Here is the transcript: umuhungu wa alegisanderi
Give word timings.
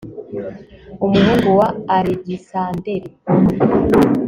umuhungu 1.05 1.49
wa 1.59 1.67
alegisanderi 1.97 3.09